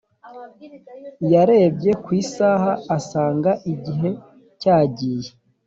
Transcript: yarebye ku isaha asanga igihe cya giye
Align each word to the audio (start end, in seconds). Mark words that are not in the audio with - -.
yarebye 1.33 1.91
ku 2.03 2.09
isaha 2.21 2.71
asanga 2.97 3.51
igihe 3.73 4.09
cya 4.61 4.77
giye 4.95 5.31